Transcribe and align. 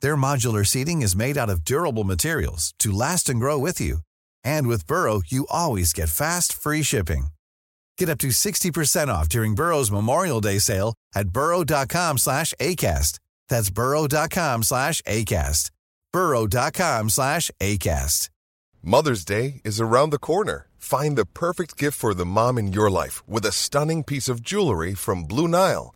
Their 0.00 0.16
modular 0.16 0.66
seating 0.66 1.02
is 1.02 1.16
made 1.16 1.38
out 1.38 1.48
of 1.48 1.64
durable 1.64 2.04
materials 2.04 2.74
to 2.80 2.90
last 2.92 3.28
and 3.28 3.38
grow 3.38 3.58
with 3.58 3.80
you. 3.80 3.98
And 4.42 4.66
with 4.66 4.86
Burrow, 4.86 5.22
you 5.26 5.46
always 5.50 5.92
get 5.92 6.08
fast, 6.08 6.52
free 6.52 6.82
shipping. 6.82 7.28
Get 7.96 8.08
up 8.08 8.18
to 8.18 8.28
60% 8.28 9.08
off 9.08 9.28
during 9.28 9.54
Burrow's 9.54 9.90
Memorial 9.90 10.40
Day 10.40 10.58
sale 10.58 10.94
at 11.14 11.28
burrow.com 11.28 12.18
slash 12.18 12.52
ACAST. 12.60 13.20
That's 13.48 13.70
burrow.com 13.70 14.64
slash 14.64 15.02
ACAST. 15.02 15.70
burrow.com 16.12 17.10
slash 17.10 17.50
ACAST. 17.60 18.28
Mother's 18.82 19.24
Day 19.24 19.60
is 19.64 19.80
around 19.80 20.10
the 20.10 20.18
corner. 20.18 20.68
Find 20.78 21.16
the 21.18 21.26
perfect 21.26 21.76
gift 21.76 21.98
for 21.98 22.14
the 22.14 22.24
mom 22.24 22.58
in 22.58 22.72
your 22.72 22.88
life 22.88 23.26
with 23.28 23.44
a 23.44 23.50
stunning 23.50 24.04
piece 24.04 24.28
of 24.28 24.42
jewelry 24.42 24.94
from 24.94 25.24
Blue 25.24 25.48
Nile. 25.48 25.95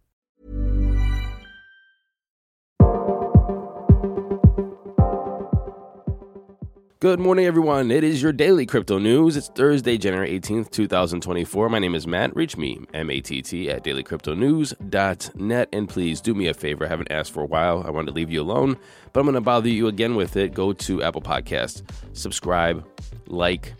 Good 7.01 7.19
morning, 7.19 7.47
everyone. 7.47 7.89
It 7.89 8.03
is 8.03 8.21
your 8.21 8.31
daily 8.31 8.67
crypto 8.67 8.99
news. 8.99 9.35
It's 9.35 9.47
Thursday, 9.47 9.97
January 9.97 10.39
18th, 10.39 10.69
2024. 10.69 11.67
My 11.67 11.79
name 11.79 11.95
is 11.95 12.05
Matt. 12.05 12.35
Reach 12.35 12.57
me, 12.57 12.79
M 12.93 13.09
A 13.09 13.19
T 13.19 13.41
T, 13.41 13.71
at 13.71 13.83
dailycryptonews.net. 13.83 15.69
And 15.73 15.89
please 15.89 16.21
do 16.21 16.35
me 16.35 16.47
a 16.49 16.53
favor. 16.53 16.85
I 16.85 16.89
haven't 16.89 17.11
asked 17.11 17.31
for 17.31 17.41
a 17.41 17.47
while. 17.47 17.83
I 17.83 17.89
wanted 17.89 18.09
to 18.09 18.13
leave 18.13 18.29
you 18.29 18.39
alone, 18.39 18.77
but 19.11 19.19
I'm 19.19 19.25
going 19.25 19.33
to 19.33 19.41
bother 19.41 19.67
you 19.67 19.87
again 19.87 20.13
with 20.13 20.37
it. 20.37 20.53
Go 20.53 20.73
to 20.73 21.01
Apple 21.01 21.23
Podcast, 21.23 21.81
subscribe, 22.13 22.85
like, 23.25 23.73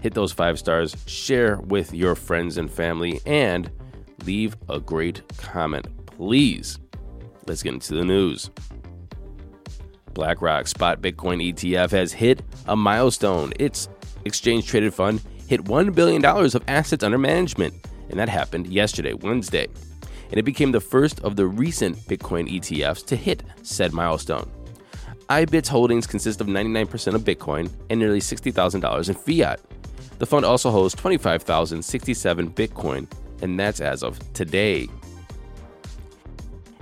hit 0.00 0.14
those 0.14 0.30
five 0.30 0.56
stars, 0.56 0.94
share 1.06 1.56
with 1.62 1.92
your 1.92 2.14
friends 2.14 2.58
and 2.58 2.70
family, 2.70 3.20
and 3.26 3.72
leave 4.24 4.56
a 4.68 4.78
great 4.78 5.26
comment, 5.36 5.88
please. 6.06 6.78
Let's 7.44 7.64
get 7.64 7.74
into 7.74 7.94
the 7.96 8.04
news. 8.04 8.50
BlackRock 10.18 10.66
Spot 10.66 11.00
Bitcoin 11.00 11.52
ETF 11.52 11.92
has 11.92 12.12
hit 12.12 12.42
a 12.66 12.74
milestone. 12.74 13.52
Its 13.60 13.88
exchange 14.24 14.66
traded 14.66 14.92
fund 14.92 15.22
hit 15.46 15.62
$1 15.62 15.94
billion 15.94 16.24
of 16.24 16.64
assets 16.66 17.04
under 17.04 17.18
management, 17.18 17.72
and 18.10 18.18
that 18.18 18.28
happened 18.28 18.66
yesterday, 18.66 19.12
Wednesday. 19.12 19.68
And 20.30 20.36
it 20.36 20.42
became 20.42 20.72
the 20.72 20.80
first 20.80 21.20
of 21.20 21.36
the 21.36 21.46
recent 21.46 21.96
Bitcoin 22.08 22.52
ETFs 22.52 23.06
to 23.06 23.14
hit 23.14 23.44
said 23.62 23.92
milestone. 23.92 24.50
iBit's 25.30 25.68
holdings 25.68 26.08
consist 26.08 26.40
of 26.40 26.48
99% 26.48 27.14
of 27.14 27.22
Bitcoin 27.22 27.70
and 27.88 28.00
nearly 28.00 28.20
$60,000 28.20 29.08
in 29.08 29.14
fiat. 29.14 29.60
The 30.18 30.26
fund 30.26 30.44
also 30.44 30.72
holds 30.72 30.96
25,067 30.96 32.50
Bitcoin, 32.50 33.08
and 33.40 33.58
that's 33.58 33.80
as 33.80 34.02
of 34.02 34.18
today. 34.32 34.88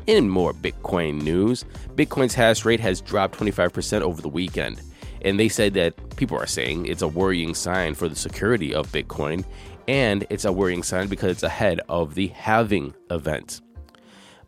In 0.06 0.28
more 0.28 0.52
Bitcoin 0.52 1.22
news, 1.22 1.64
Bitcoin's 1.96 2.34
hash 2.34 2.64
rate 2.64 2.78
has 2.78 3.00
dropped 3.00 3.38
25% 3.38 4.02
over 4.02 4.22
the 4.22 4.28
weekend. 4.28 4.80
And 5.22 5.40
they 5.40 5.48
said 5.48 5.74
that 5.74 6.16
people 6.16 6.38
are 6.38 6.46
saying 6.46 6.86
it's 6.86 7.02
a 7.02 7.08
worrying 7.08 7.54
sign 7.54 7.94
for 7.94 8.08
the 8.08 8.14
security 8.14 8.72
of 8.72 8.92
Bitcoin, 8.92 9.44
and 9.88 10.24
it's 10.30 10.44
a 10.44 10.52
worrying 10.52 10.84
sign 10.84 11.08
because 11.08 11.32
it's 11.32 11.42
ahead 11.42 11.80
of 11.88 12.14
the 12.14 12.28
halving 12.28 12.94
event. 13.10 13.60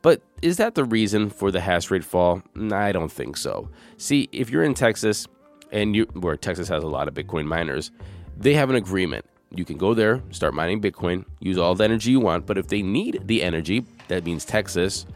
But 0.00 0.22
is 0.42 0.58
that 0.58 0.76
the 0.76 0.84
reason 0.84 1.28
for 1.28 1.50
the 1.50 1.60
hash 1.60 1.90
rate 1.90 2.04
fall? 2.04 2.42
I 2.70 2.92
don't 2.92 3.10
think 3.10 3.36
so. 3.36 3.68
See, 3.96 4.28
if 4.30 4.50
you're 4.50 4.62
in 4.62 4.74
Texas, 4.74 5.26
and 5.72 5.96
you 5.96 6.04
where 6.14 6.36
Texas 6.36 6.68
has 6.68 6.84
a 6.84 6.88
lot 6.88 7.08
of 7.08 7.14
Bitcoin 7.14 7.46
miners, 7.46 7.90
they 8.36 8.54
have 8.54 8.70
an 8.70 8.76
agreement. 8.76 9.24
You 9.50 9.64
can 9.64 9.78
go 9.78 9.94
there, 9.94 10.22
start 10.30 10.54
mining 10.54 10.80
Bitcoin, 10.80 11.24
use 11.40 11.58
all 11.58 11.74
the 11.74 11.84
energy 11.84 12.10
you 12.12 12.20
want, 12.20 12.46
but 12.46 12.58
if 12.58 12.68
they 12.68 12.82
need 12.82 13.22
the 13.24 13.42
energy, 13.42 13.84
that 14.08 14.24
means 14.24 14.44
Texas, 14.44 15.06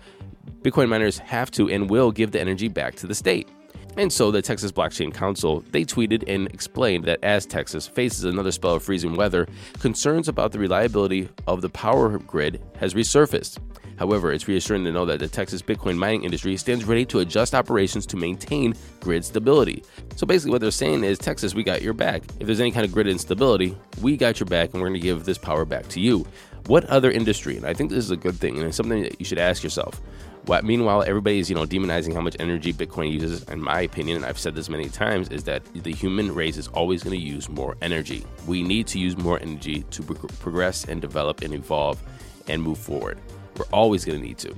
Bitcoin 0.62 0.88
miners 0.88 1.18
have 1.18 1.50
to 1.52 1.68
and 1.68 1.90
will 1.90 2.10
give 2.10 2.30
the 2.30 2.40
energy 2.40 2.68
back 2.68 2.94
to 2.96 3.06
the 3.06 3.14
state. 3.14 3.48
And 3.96 4.10
so 4.10 4.30
the 4.30 4.40
Texas 4.40 4.72
Blockchain 4.72 5.12
Council, 5.12 5.62
they 5.70 5.84
tweeted 5.84 6.24
and 6.26 6.48
explained 6.48 7.04
that 7.04 7.22
as 7.22 7.44
Texas 7.44 7.86
faces 7.86 8.24
another 8.24 8.50
spell 8.50 8.74
of 8.74 8.82
freezing 8.82 9.16
weather, 9.16 9.46
concerns 9.80 10.28
about 10.28 10.52
the 10.52 10.58
reliability 10.58 11.28
of 11.46 11.60
the 11.60 11.68
power 11.68 12.18
grid 12.18 12.62
has 12.78 12.94
resurfaced. 12.94 13.58
However, 13.98 14.32
it's 14.32 14.48
reassuring 14.48 14.84
to 14.84 14.92
know 14.92 15.04
that 15.04 15.20
the 15.20 15.28
Texas 15.28 15.60
Bitcoin 15.60 15.96
mining 15.96 16.24
industry 16.24 16.56
stands 16.56 16.86
ready 16.86 17.04
to 17.04 17.20
adjust 17.20 17.54
operations 17.54 18.06
to 18.06 18.16
maintain 18.16 18.74
grid 19.00 19.24
stability. 19.24 19.84
So 20.16 20.26
basically, 20.26 20.52
what 20.52 20.62
they're 20.62 20.70
saying 20.70 21.04
is 21.04 21.18
Texas, 21.18 21.54
we 21.54 21.62
got 21.62 21.82
your 21.82 21.92
back. 21.92 22.22
If 22.40 22.46
there's 22.46 22.60
any 22.60 22.72
kind 22.72 22.86
of 22.86 22.92
grid 22.92 23.06
instability, 23.06 23.76
we 24.00 24.16
got 24.16 24.40
your 24.40 24.46
back 24.46 24.72
and 24.72 24.80
we're 24.82 24.88
going 24.88 25.00
to 25.00 25.06
give 25.06 25.24
this 25.24 25.38
power 25.38 25.66
back 25.66 25.86
to 25.88 26.00
you. 26.00 26.26
What 26.66 26.84
other 26.86 27.10
industry, 27.10 27.56
and 27.58 27.66
I 27.66 27.74
think 27.74 27.90
this 27.90 28.04
is 28.04 28.10
a 28.10 28.16
good 28.16 28.36
thing, 28.36 28.56
and 28.56 28.66
it's 28.66 28.76
something 28.76 29.02
that 29.02 29.20
you 29.20 29.26
should 29.26 29.38
ask 29.38 29.62
yourself, 29.62 30.00
what, 30.46 30.64
meanwhile, 30.64 31.02
everybody's 31.02 31.48
you 31.48 31.54
know 31.54 31.64
demonizing 31.64 32.14
how 32.14 32.20
much 32.20 32.36
energy 32.40 32.72
Bitcoin 32.72 33.12
uses. 33.12 33.44
In 33.44 33.62
my 33.62 33.82
opinion, 33.82 34.16
and 34.16 34.26
I've 34.26 34.38
said 34.38 34.54
this 34.54 34.68
many 34.68 34.88
times, 34.88 35.28
is 35.28 35.44
that 35.44 35.62
the 35.74 35.92
human 35.92 36.34
race 36.34 36.56
is 36.56 36.68
always 36.68 37.02
going 37.02 37.18
to 37.18 37.24
use 37.24 37.48
more 37.48 37.76
energy. 37.80 38.24
We 38.46 38.62
need 38.62 38.86
to 38.88 38.98
use 38.98 39.16
more 39.16 39.38
energy 39.40 39.84
to 39.90 40.02
pro- 40.02 40.28
progress 40.40 40.84
and 40.84 41.00
develop 41.00 41.42
and 41.42 41.54
evolve 41.54 42.02
and 42.48 42.62
move 42.62 42.78
forward. 42.78 43.20
We're 43.56 43.66
always 43.72 44.04
going 44.04 44.20
to 44.20 44.26
need 44.26 44.38
to. 44.38 44.54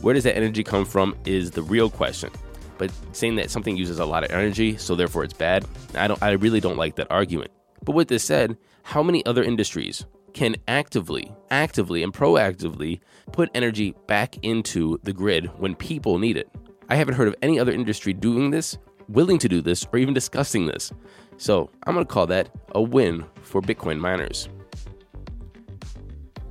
Where 0.00 0.14
does 0.14 0.24
that 0.24 0.36
energy 0.36 0.64
come 0.64 0.84
from 0.84 1.16
is 1.24 1.50
the 1.50 1.62
real 1.62 1.90
question. 1.90 2.30
But 2.78 2.92
saying 3.12 3.36
that 3.36 3.50
something 3.50 3.76
uses 3.76 3.98
a 3.98 4.04
lot 4.04 4.24
of 4.24 4.30
energy, 4.30 4.76
so 4.76 4.94
therefore 4.94 5.24
it's 5.24 5.34
bad, 5.34 5.66
I 5.94 6.08
don't. 6.08 6.22
I 6.22 6.32
really 6.32 6.60
don't 6.60 6.76
like 6.76 6.96
that 6.96 7.10
argument. 7.10 7.50
But 7.84 7.94
with 7.94 8.08
this 8.08 8.24
said, 8.24 8.56
how 8.82 9.02
many 9.02 9.24
other 9.26 9.42
industries 9.42 10.04
can 10.38 10.54
actively, 10.68 11.34
actively, 11.50 12.04
and 12.04 12.14
proactively 12.14 13.00
put 13.32 13.50
energy 13.56 13.92
back 14.06 14.36
into 14.44 14.96
the 15.02 15.12
grid 15.12 15.46
when 15.58 15.74
people 15.74 16.16
need 16.20 16.36
it. 16.36 16.48
I 16.88 16.94
haven't 16.94 17.16
heard 17.16 17.26
of 17.26 17.34
any 17.42 17.58
other 17.58 17.72
industry 17.72 18.12
doing 18.12 18.52
this, 18.52 18.78
willing 19.08 19.38
to 19.40 19.48
do 19.48 19.60
this, 19.60 19.84
or 19.92 19.98
even 19.98 20.14
discussing 20.14 20.66
this. 20.66 20.92
So 21.38 21.70
I'm 21.88 21.94
going 21.94 22.06
to 22.06 22.12
call 22.12 22.28
that 22.28 22.50
a 22.76 22.80
win 22.80 23.24
for 23.42 23.60
Bitcoin 23.60 23.98
miners. 23.98 24.48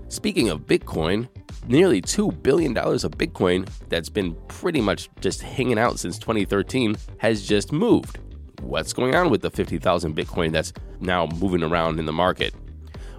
Speaking 0.10 0.50
of 0.50 0.66
Bitcoin, 0.66 1.30
nearly 1.66 2.02
$2 2.02 2.44
billion 2.44 2.78
of 2.78 3.12
Bitcoin 3.12 3.70
that's 3.88 4.10
been 4.10 4.36
pretty 4.50 4.82
much 4.82 5.10
just 5.22 5.42
hanging 5.42 5.80
out 5.80 5.98
since 5.98 6.20
2013 6.20 6.98
has 7.20 7.48
just 7.48 7.72
moved. 7.72 8.20
What's 8.60 8.92
going 8.92 9.16
on 9.16 9.30
with 9.30 9.44
the 9.44 9.50
50,000 9.50 10.14
Bitcoin 10.14 10.52
that's 10.52 10.74
now 11.00 11.28
moving 11.40 11.64
around 11.64 12.00
in 12.00 12.06
the 12.06 12.12
market? 12.12 12.54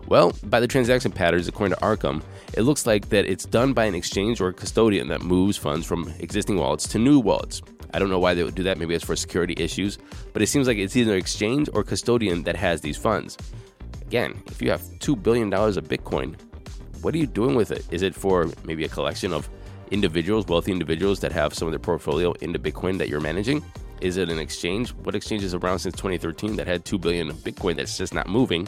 Well, 0.09 0.33
by 0.45 0.59
the 0.59 0.67
transaction 0.67 1.13
patterns, 1.13 1.49
according 1.49 1.77
to 1.77 1.83
Arkham, 1.83 2.23
it 2.55 2.63
looks 2.63 2.87
like 2.87 3.11
that 3.11 3.27
it's 3.27 3.45
done 3.45 3.75
by 3.75 3.85
an 3.85 3.95
exchange 3.95 4.41
or 4.41 4.55
custodian 4.55 5.09
that 5.09 5.21
moves 5.21 5.59
funds 5.59 5.87
from 5.87 6.11
existing 6.19 6.57
wallets 6.57 6.89
to 6.89 6.99
new 6.99 7.21
wallets. 7.21 7.61
I 7.93 7.99
don't 7.99 8.09
know 8.09 8.19
why 8.19 8.33
they 8.33 8.43
would 8.43 8.55
do 8.55 8.63
that. 8.63 8.79
Maybe 8.79 8.95
it's 8.95 9.05
for 9.05 9.17
security 9.17 9.53
issues, 9.59 9.99
but 10.33 10.41
it 10.41 10.47
seems 10.47 10.67
like 10.67 10.79
it's 10.79 10.97
either 10.97 11.13
an 11.13 11.19
exchange 11.19 11.69
or 11.75 11.83
custodian 11.83 12.43
that 12.45 12.57
has 12.57 12.81
these 12.81 12.97
funds. 12.97 13.37
Again, 14.01 14.43
if 14.47 14.63
you 14.63 14.71
have 14.71 14.81
$2 14.81 15.23
billion 15.23 15.53
of 15.53 15.85
Bitcoin, 15.85 16.41
what 17.03 17.15
are 17.15 17.19
you 17.19 17.27
doing 17.27 17.55
with 17.55 17.71
it? 17.71 17.87
Is 17.91 18.01
it 18.01 18.15
for 18.15 18.51
maybe 18.65 18.85
a 18.85 18.89
collection 18.89 19.35
of 19.35 19.51
individuals, 19.91 20.47
wealthy 20.47 20.73
individuals 20.73 21.21
that 21.21 21.33
have 21.33 21.53
some 21.53 21.69
of 21.69 21.73
their 21.73 21.79
portfolio 21.79 22.33
into 22.41 22.59
Bitcoin 22.59 22.97
that 22.97 23.11
you're 23.11 23.21
managing? 23.21 23.63
Is 24.01 24.17
it 24.17 24.31
an 24.31 24.39
exchange? 24.39 24.91
What 25.03 25.15
exchange 25.15 25.43
is 25.43 25.53
around 25.53 25.81
since 25.81 25.97
2013 25.97 26.57
that 26.57 26.67
had 26.67 26.87
2 26.87 26.99
billion 26.99 27.29
of 27.29 27.37
Bitcoin 27.37 27.77
that's 27.77 27.99
just 27.99 28.15
not 28.15 28.27
moving? 28.27 28.67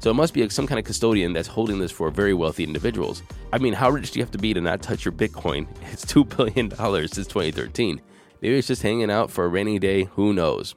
So 0.00 0.10
it 0.10 0.14
must 0.14 0.32
be 0.32 0.48
some 0.48 0.66
kind 0.66 0.78
of 0.78 0.86
custodian 0.86 1.34
that's 1.34 1.46
holding 1.46 1.78
this 1.78 1.92
for 1.92 2.10
very 2.10 2.32
wealthy 2.32 2.64
individuals. 2.64 3.22
I 3.52 3.58
mean, 3.58 3.74
how 3.74 3.90
rich 3.90 4.10
do 4.10 4.18
you 4.18 4.24
have 4.24 4.32
to 4.32 4.38
be 4.38 4.54
to 4.54 4.60
not 4.60 4.80
touch 4.80 5.04
your 5.04 5.12
Bitcoin? 5.12 5.66
It's 5.92 6.06
$2 6.06 6.36
billion 6.36 6.70
since 7.08 7.26
2013. 7.26 8.00
Maybe 8.40 8.56
it's 8.56 8.68
just 8.68 8.82
hanging 8.82 9.10
out 9.10 9.30
for 9.30 9.44
a 9.44 9.48
rainy 9.48 9.78
day. 9.78 10.04
Who 10.04 10.32
knows? 10.32 10.74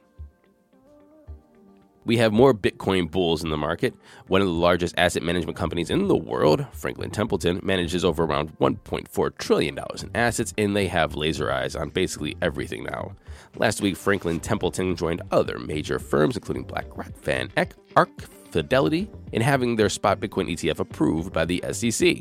We 2.04 2.18
have 2.18 2.34
more 2.34 2.52
Bitcoin 2.52 3.10
bulls 3.10 3.42
in 3.42 3.48
the 3.48 3.56
market. 3.56 3.94
One 4.26 4.42
of 4.42 4.46
the 4.46 4.52
largest 4.52 4.94
asset 4.98 5.22
management 5.22 5.56
companies 5.56 5.88
in 5.88 6.06
the 6.06 6.16
world, 6.16 6.66
Franklin 6.72 7.10
Templeton, 7.10 7.60
manages 7.62 8.04
over 8.04 8.24
around 8.24 8.58
$1.4 8.58 9.38
trillion 9.38 9.78
in 9.78 10.10
assets, 10.14 10.52
and 10.58 10.76
they 10.76 10.86
have 10.88 11.14
laser 11.14 11.50
eyes 11.50 11.74
on 11.74 11.88
basically 11.88 12.36
everything 12.42 12.84
now. 12.84 13.12
Last 13.56 13.80
week, 13.80 13.96
Franklin 13.96 14.38
Templeton 14.38 14.96
joined 14.96 15.22
other 15.30 15.58
major 15.58 15.98
firms, 15.98 16.36
including 16.36 16.64
BlackRock, 16.64 17.16
Van 17.22 17.50
Eck, 17.56 17.72
ARK, 17.96 18.10
Fidelity 18.54 19.10
in 19.32 19.42
having 19.42 19.74
their 19.74 19.88
spot 19.88 20.20
Bitcoin 20.20 20.48
ETF 20.48 20.78
approved 20.78 21.32
by 21.32 21.44
the 21.44 21.60
SEC. 21.72 22.18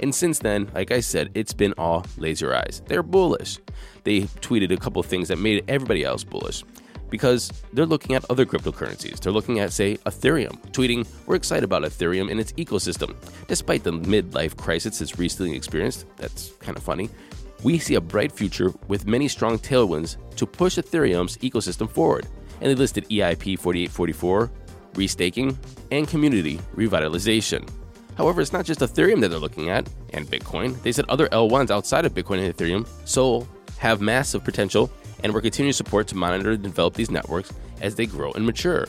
And 0.00 0.12
since 0.12 0.40
then, 0.40 0.68
like 0.74 0.90
I 0.90 0.98
said, 0.98 1.30
it's 1.34 1.52
been 1.52 1.74
all 1.78 2.04
laser 2.18 2.52
eyes. 2.52 2.82
They're 2.86 3.04
bullish. 3.04 3.60
They 4.02 4.22
tweeted 4.42 4.72
a 4.72 4.78
couple 4.78 5.00
things 5.04 5.28
that 5.28 5.38
made 5.38 5.62
everybody 5.68 6.02
else 6.02 6.24
bullish 6.24 6.64
because 7.08 7.52
they're 7.72 7.86
looking 7.86 8.16
at 8.16 8.24
other 8.28 8.44
cryptocurrencies. 8.44 9.20
They're 9.20 9.32
looking 9.32 9.60
at, 9.60 9.72
say, 9.72 9.96
Ethereum, 9.98 10.60
tweeting, 10.72 11.06
We're 11.24 11.36
excited 11.36 11.62
about 11.62 11.84
Ethereum 11.84 12.32
and 12.32 12.40
its 12.40 12.52
ecosystem. 12.54 13.14
Despite 13.46 13.84
the 13.84 13.92
midlife 13.92 14.56
crisis 14.56 15.00
it's 15.00 15.20
recently 15.20 15.54
experienced, 15.54 16.04
that's 16.16 16.50
kind 16.58 16.76
of 16.76 16.82
funny, 16.82 17.10
we 17.62 17.78
see 17.78 17.94
a 17.94 18.00
bright 18.00 18.32
future 18.32 18.72
with 18.88 19.06
many 19.06 19.28
strong 19.28 19.56
tailwinds 19.56 20.16
to 20.34 20.46
push 20.46 20.78
Ethereum's 20.78 21.36
ecosystem 21.36 21.88
forward. 21.88 22.26
And 22.60 22.70
they 22.70 22.74
listed 22.74 23.08
EIP 23.08 23.60
4844, 23.60 24.50
restaking, 24.96 25.56
and 25.90 26.08
community 26.08 26.58
revitalization. 26.74 27.68
However, 28.16 28.40
it's 28.40 28.52
not 28.52 28.64
just 28.64 28.80
Ethereum 28.80 29.20
that 29.20 29.28
they're 29.28 29.38
looking 29.38 29.68
at 29.68 29.88
and 30.12 30.26
Bitcoin. 30.26 30.80
They 30.82 30.92
said 30.92 31.04
other 31.08 31.28
L1s 31.28 31.70
outside 31.70 32.04
of 32.04 32.14
Bitcoin 32.14 32.44
and 32.44 32.54
Ethereum, 32.54 32.88
Sol, 33.04 33.46
have 33.78 34.00
massive 34.00 34.42
potential 34.42 34.90
and 35.22 35.32
we're 35.32 35.40
continuing 35.40 35.72
support 35.72 36.06
to 36.08 36.14
monitor 36.14 36.52
and 36.52 36.62
develop 36.62 36.94
these 36.94 37.10
networks 37.10 37.52
as 37.80 37.94
they 37.94 38.06
grow 38.06 38.32
and 38.32 38.44
mature. 38.44 38.86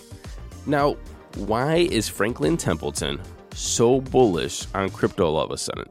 Now, 0.65 0.97
why 1.35 1.87
is 1.91 2.09
Franklin 2.09 2.57
Templeton 2.57 3.19
so 3.53 4.01
bullish 4.01 4.65
on 4.73 4.89
crypto 4.89 5.35
all 5.35 5.43
of 5.43 5.51
a 5.51 5.57
sudden? 5.57 5.85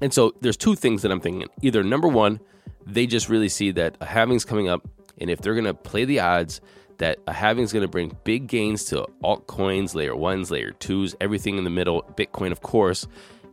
And 0.00 0.12
so 0.12 0.34
there's 0.40 0.56
two 0.56 0.74
things 0.74 1.02
that 1.02 1.12
I'm 1.12 1.20
thinking. 1.20 1.48
Either 1.60 1.82
number 1.82 2.08
one, 2.08 2.40
they 2.86 3.06
just 3.06 3.28
really 3.28 3.48
see 3.48 3.70
that 3.72 3.96
a 4.00 4.06
halving's 4.06 4.44
coming 4.44 4.68
up, 4.68 4.86
and 5.18 5.30
if 5.30 5.40
they're 5.40 5.54
gonna 5.54 5.74
play 5.74 6.04
the 6.04 6.20
odds, 6.20 6.60
that 6.98 7.18
a 7.26 7.32
halving 7.32 7.64
is 7.64 7.72
going 7.72 7.82
to 7.82 7.88
bring 7.88 8.16
big 8.24 8.46
gains 8.46 8.84
to 8.86 9.06
altcoins, 9.24 9.94
layer 9.94 10.16
ones, 10.16 10.50
layer 10.50 10.72
twos, 10.72 11.14
everything 11.20 11.58
in 11.58 11.64
the 11.64 11.70
middle, 11.70 12.02
Bitcoin, 12.16 12.52
of 12.52 12.62
course. 12.62 13.06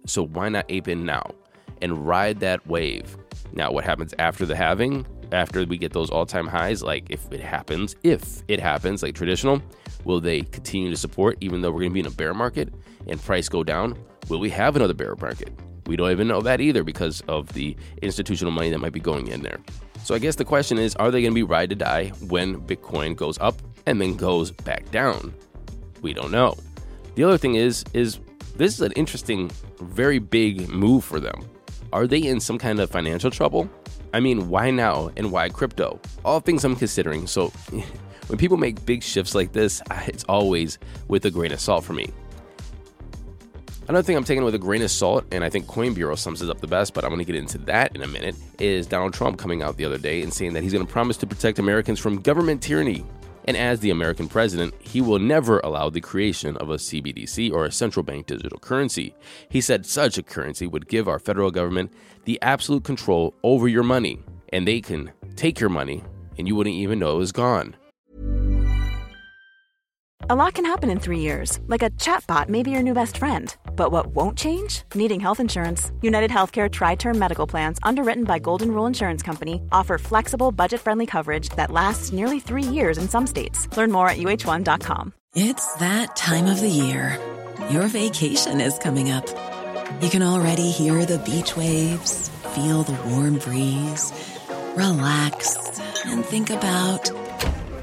So 0.06 0.25
why 0.25 0.50
not 0.50 0.65
ape 0.69 0.88
in 0.88 1.06
now 1.06 1.31
and 1.81 2.06
ride 2.07 2.39
that 2.41 2.65
wave? 2.68 3.18
Now, 3.53 3.71
what 3.71 3.83
happens 3.83 4.13
after 4.19 4.45
the 4.45 4.56
halving? 4.56 5.06
After 5.31 5.63
we 5.63 5.77
get 5.77 5.94
those 5.94 6.09
all 6.09 6.25
time 6.25 6.47
highs, 6.47 6.81
like 6.81 7.09
if 7.09 7.31
it 7.31 7.39
happens, 7.39 7.95
if 8.03 8.44
it 8.47 8.59
happens, 8.59 9.03
like 9.03 9.13
traditional, 9.13 9.62
will 10.03 10.19
they 10.19 10.42
continue 10.42 10.89
to 10.89 10.97
support 10.97 11.38
even 11.39 11.62
though 11.62 11.69
we're 11.69 11.81
going 11.81 11.92
to 11.92 11.94
be 11.94 12.00
in 12.00 12.07
a 12.07 12.12
bear 12.12 12.33
market 12.33 12.74
and 13.07 13.21
price 13.21 13.47
go 13.47 13.63
down? 13.63 13.97
Will 14.27 14.39
we 14.39 14.50
have 14.50 14.75
another 14.75 14.95
bear 14.95 15.15
market? 15.15 15.51
We 15.85 15.95
don't 15.95 16.12
even 16.12 16.27
know 16.27 16.42
that 16.42 16.62
either 16.62 16.83
because 16.83 17.21
of 17.27 17.53
the 17.53 17.75
institutional 18.01 18.51
money 18.51 18.69
that 18.69 18.80
might 18.80 18.94
be 18.94 19.00
going 19.00 19.27
in 19.27 19.42
there. 19.42 19.59
So 20.03 20.15
I 20.15 20.19
guess 20.19 20.35
the 20.35 20.45
question 20.45 20.77
is 20.77 20.95
are 20.95 21.11
they 21.11 21.21
going 21.21 21.31
to 21.31 21.35
be 21.35 21.43
ride 21.43 21.69
to 21.69 21.75
die 21.75 22.09
when 22.27 22.61
Bitcoin 22.61 23.15
goes 23.15 23.37
up 23.39 23.55
and 23.85 24.01
then 24.01 24.15
goes 24.15 24.51
back 24.51 24.89
down? 24.91 25.33
We 26.01 26.13
don't 26.13 26.31
know. 26.31 26.57
The 27.15 27.23
other 27.23 27.37
thing 27.37 27.55
is 27.55 27.83
is 27.93 28.19
this 28.55 28.73
is 28.73 28.81
an 28.81 28.91
interesting 28.93 29.51
very 29.79 30.19
big 30.19 30.69
move 30.69 31.03
for 31.03 31.19
them. 31.19 31.47
Are 31.91 32.07
they 32.07 32.19
in 32.19 32.39
some 32.39 32.57
kind 32.57 32.79
of 32.79 32.89
financial 32.89 33.31
trouble? 33.31 33.69
I 34.13 34.19
mean, 34.19 34.49
why 34.49 34.71
now 34.71 35.11
and 35.17 35.31
why 35.31 35.49
crypto? 35.49 35.99
All 36.25 36.39
things 36.39 36.63
I'm 36.63 36.75
considering. 36.75 37.27
So 37.27 37.47
when 38.27 38.37
people 38.37 38.57
make 38.57 38.85
big 38.85 39.03
shifts 39.03 39.35
like 39.35 39.53
this, 39.53 39.81
it's 40.07 40.23
always 40.25 40.77
with 41.07 41.25
a 41.25 41.31
grain 41.31 41.51
of 41.51 41.59
salt 41.59 41.83
for 41.83 41.93
me. 41.93 42.11
Another 43.89 44.06
thing 44.06 44.15
I'm 44.15 44.24
taking 44.24 44.44
with 44.44 44.53
a 44.53 44.59
grain 44.59 44.83
of 44.83 44.91
salt, 44.91 45.25
and 45.31 45.44
I 45.44 45.50
think 45.50 45.65
Coin 45.65 45.95
Bureau 45.95 46.13
sums 46.13 46.44
it 46.44 46.50
up 46.51 46.62
the 46.62 46.68
best, 46.68 46.94
but 46.94 47.03
I'm 47.03 47.09
going 47.09 47.18
to 47.18 47.25
get 47.25 47.33
into 47.33 47.57
that 47.57 47.95
in 47.95 48.03
a 48.03 48.07
minute, 48.07 48.36
is 48.59 48.86
Donald 48.86 49.15
Trump 49.15 49.39
coming 49.39 49.63
out 49.63 49.77
the 49.77 49.86
other 49.86 49.97
day 49.97 50.21
and 50.21 50.31
saying 50.31 50.53
that 50.53 50.62
he's 50.62 50.74
going 50.74 50.86
to 50.86 50.94
promise 50.94 51.18
to 51.18 51.25
protect 51.25 51.57
Americans 51.57 52.00
from 52.00 52.21
government 52.21 52.62
tyranny. 52.62 53.03
And 53.45 53.57
as 53.57 53.80
the 53.80 53.89
American 53.89 54.27
president, 54.27 54.75
he 54.80 55.01
will 55.01 55.18
never 55.18 55.59
allow 55.62 55.89
the 55.89 56.01
creation 56.01 56.56
of 56.57 56.69
a 56.69 56.75
CBDC 56.75 57.51
or 57.51 57.65
a 57.65 57.71
central 57.71 58.03
bank 58.03 58.27
digital 58.27 58.59
currency. 58.59 59.15
He 59.50 59.59
said 59.59 59.88
such 59.88 60.19
a 60.19 60.24
currency 60.24 60.68
would 60.68 60.88
give 60.88 61.07
our 61.07 61.18
federal 61.18 61.50
government 61.50 61.92
the 62.25 62.39
absolute 62.44 62.83
control 62.83 63.33
over 63.42 63.68
your 63.68 63.81
money, 63.81 64.19
and 64.50 64.68
they 64.68 64.81
can 64.81 65.12
take 65.35 65.59
your 65.59 65.71
money 65.71 66.03
and 66.38 66.47
you 66.47 66.56
wouldn't 66.56 66.75
even 66.75 67.00
know 67.00 67.15
it 67.15 67.18
was 67.18 67.31
gone. 67.31 67.75
A 70.31 70.35
lot 70.35 70.53
can 70.53 70.65
happen 70.65 70.92
in 70.92 71.00
three 71.00 71.18
years, 71.18 71.59
like 71.65 71.81
a 71.81 71.89
chatbot 71.92 72.50
may 72.50 72.62
be 72.62 72.69
your 72.69 72.83
new 72.83 72.94
best 72.94 73.18
friend. 73.18 73.56
But 73.79 73.93
what 73.93 74.07
won't 74.07 74.37
change? 74.37 74.83
Needing 74.93 75.21
health 75.21 75.39
insurance. 75.39 75.93
United 76.01 76.31
Healthcare 76.31 76.69
Tri 76.69 76.95
Term 76.95 77.17
Medical 77.17 77.47
Plans, 77.47 77.79
underwritten 77.81 78.25
by 78.25 78.37
Golden 78.37 78.71
Rule 78.71 78.85
Insurance 78.85 79.23
Company, 79.23 79.61
offer 79.71 79.97
flexible, 79.97 80.51
budget 80.51 80.81
friendly 80.81 81.05
coverage 81.05 81.47
that 81.55 81.71
lasts 81.71 82.11
nearly 82.11 82.41
three 82.41 82.63
years 82.77 82.97
in 82.97 83.07
some 83.07 83.25
states. 83.25 83.69
Learn 83.77 83.89
more 83.89 84.09
at 84.09 84.17
uh1.com. 84.17 85.13
It's 85.33 85.75
that 85.75 86.17
time 86.17 86.47
of 86.47 86.59
the 86.59 86.67
year. 86.67 87.17
Your 87.71 87.87
vacation 87.87 88.59
is 88.59 88.77
coming 88.79 89.11
up. 89.11 89.25
You 90.01 90.09
can 90.09 90.23
already 90.23 90.71
hear 90.71 91.05
the 91.05 91.19
beach 91.19 91.55
waves, 91.55 92.27
feel 92.53 92.83
the 92.83 92.99
warm 93.09 93.37
breeze, 93.37 94.11
relax, 94.75 95.55
and 96.05 96.25
think 96.25 96.49
about 96.49 97.09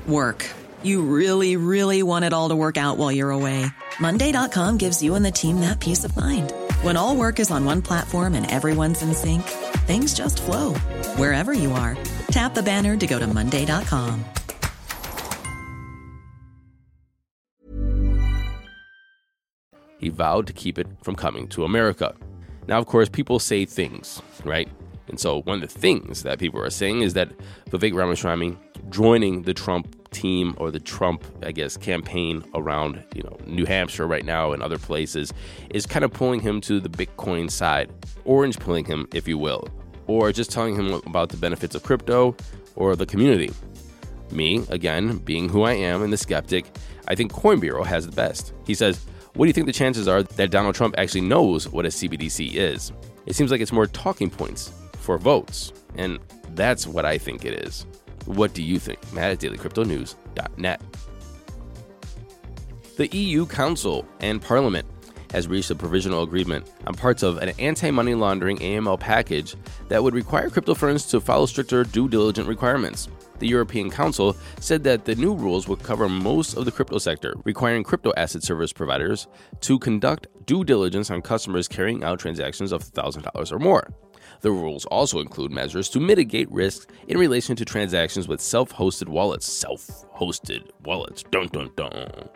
work. 0.07 0.45
You 0.87 1.03
really, 1.03 1.57
really 1.57 2.05
want 2.05 2.25
it 2.25 2.33
all 2.33 2.51
to 2.51 2.55
work 2.55 2.77
out 2.77 2.97
while 2.97 3.11
you're 3.11 3.33
away. 3.33 3.67
Monday.com 3.99 4.77
gives 4.77 5.03
you 5.03 5.17
and 5.17 5.25
the 5.25 5.33
team 5.33 5.59
that 5.63 5.81
peace 5.81 6.05
of 6.05 6.17
mind. 6.17 6.53
When 6.83 6.97
all 6.97 7.17
work 7.17 7.41
is 7.41 7.51
on 7.51 7.65
one 7.65 7.83
platform 7.83 8.35
and 8.35 8.49
everyone's 8.49 9.03
in 9.03 9.13
sync, 9.13 9.43
things 9.89 10.15
just 10.15 10.41
flow 10.41 10.75
wherever 11.17 11.53
you 11.53 11.73
are. 11.73 11.99
Tap 12.29 12.55
the 12.55 12.63
banner 12.63 12.97
to 12.99 13.07
go 13.09 13.19
to 13.19 13.27
Monday.com. 13.27 14.25
He 19.99 20.09
vowed 20.09 20.47
to 20.47 20.53
keep 20.53 20.79
it 20.79 20.87
from 21.03 21.17
coming 21.17 21.49
to 21.49 21.65
America. 21.65 22.15
Now, 22.69 22.79
of 22.79 22.87
course, 22.87 23.09
people 23.09 23.41
say 23.41 23.65
things, 23.65 24.23
right? 24.45 24.69
And 25.09 25.19
so 25.19 25.43
one 25.43 25.63
of 25.65 25.73
the 25.73 25.81
things 25.81 26.23
that 26.23 26.39
people 26.39 26.63
are 26.63 26.71
saying 26.71 27.03
is 27.03 27.15
that 27.15 27.33
Vivek 27.71 27.93
Ramaswamy 27.93 28.57
joining 28.89 29.43
the 29.43 29.55
Trump 29.55 29.96
team 30.11 30.55
or 30.59 30.71
the 30.71 30.81
Trump, 30.81 31.25
I 31.43 31.53
guess, 31.53 31.77
campaign 31.77 32.45
around, 32.55 33.03
you 33.15 33.23
know, 33.23 33.37
New 33.47 33.65
Hampshire 33.65 34.07
right 34.07 34.25
now 34.25 34.53
and 34.53 34.63
other 34.63 34.79
places 34.79 35.33
is 35.71 35.87
kind 35.87 36.05
of 36.05 36.13
pulling 36.13 36.41
him 36.41 36.61
to 36.63 36.81
the 36.81 36.89
Bitcoin 36.89 37.51
side, 37.51 37.91
orange 38.25 38.59
pulling 38.59 38.85
him, 38.85 39.09
if 39.15 39.27
you 39.29 39.39
will, 39.39 39.69
or 40.07 40.33
just 40.33 40.51
telling 40.51 40.75
him 40.75 40.93
about 41.07 41.29
the 41.29 41.37
benefits 41.37 41.75
of 41.75 41.83
crypto 41.83 42.37
or 42.75 42.97
the 42.97 43.07
community. 43.07 43.53
Me, 44.31 44.65
again, 44.69 45.19
being 45.19 45.49
who 45.49 45.63
I 45.63 45.73
am 45.73 46.03
and 46.03 46.13
the 46.13 46.17
skeptic, 46.17 46.67
I 47.09 47.15
think 47.15 47.33
Coin 47.33 47.61
Bureau 47.61 47.85
has 47.85 48.07
the 48.07 48.13
best. 48.13 48.53
He 48.65 48.75
says, 48.75 49.05
What 49.35 49.45
do 49.45 49.49
you 49.49 49.53
think 49.53 49.67
the 49.67 49.73
chances 49.73 50.09
are 50.09 50.23
that 50.23 50.51
Donald 50.51 50.75
Trump 50.75 50.95
actually 50.99 51.21
knows 51.21 51.69
what 51.69 51.87
a 51.87 51.89
CBDC 51.89 52.55
is? 52.55 52.93
It 53.27 53.35
seems 53.37 53.51
like 53.51 53.61
it's 53.61 53.73
more 53.73 53.87
talking 53.87 54.31
points 54.31 54.73
for 54.99 55.19
votes, 55.19 55.73
and 55.97 56.19
that's 56.55 56.87
what 56.87 57.05
I 57.05 57.19
think 57.19 57.45
it 57.45 57.65
is. 57.65 57.87
What 58.27 58.55
do 58.55 58.63
you 58.63 58.79
think? 58.79 59.01
Matt 59.13 59.33
at 59.33 59.39
dailycryptonews.net. 59.41 60.81
The 62.97 63.09
EU 63.17 63.47
Council 63.47 64.07
and 64.21 64.41
Parliament 64.41 64.87
has 65.33 65.49
reached 65.49 65.71
a 65.71 65.75
provisional 65.75 66.23
agreement 66.23 66.71
on 66.87 66.95
parts 66.95 67.23
of 67.23 67.39
an 67.39 67.51
anti 67.59 67.91
money 67.91 68.15
laundering 68.15 68.59
AML 68.59 68.99
package 68.99 69.55
that 69.89 70.03
would 70.03 70.15
require 70.15 70.49
crypto 70.49 70.75
firms 70.75 71.07
to 71.07 71.21
follow 71.21 71.47
stricter 71.47 71.85
due 71.85 72.09
diligence 72.09 72.49
requirements. 72.49 73.09
The 73.39 73.49
European 73.49 73.91
Council 73.91 74.37
said 74.61 74.83
that 74.85 75.05
the 75.05 75.15
new 75.15 75.35
rules 75.35 75.69
would 75.69 75.83
cover 75.83 76.09
most 76.09 76.57
of 76.57 76.65
the 76.65 76.73
crypto 76.73 76.99
sector, 76.99 77.35
requiring 77.45 77.85
crypto 77.85 78.13
asset 78.17 78.43
service 78.43 78.73
providers 78.73 79.27
to 79.61 79.79
conduct 79.79 80.27
due 80.47 80.65
diligence 80.65 81.11
on 81.11 81.21
customers 81.23 81.69
carrying 81.69 82.03
out 82.03 82.19
transactions 82.19 82.73
of 82.73 82.83
$1,000 82.83 83.53
or 83.53 83.59
more. 83.59 83.89
The 84.41 84.51
rules 84.51 84.85
also 84.87 85.21
include 85.21 85.53
measures 85.53 85.89
to 85.91 86.01
mitigate 86.01 86.51
risks 86.51 86.87
in 87.09 87.19
relation 87.19 87.57
to 87.57 87.65
transactions 87.65 88.29
with 88.29 88.41
self 88.41 88.73
hosted 88.73 89.09
wallets. 89.09 89.47
Self 89.47 89.87
hosted 90.15 90.71
wallets. 90.85 91.23
Dun 91.31 91.49
dun 91.49 91.71
dun. 91.77 92.29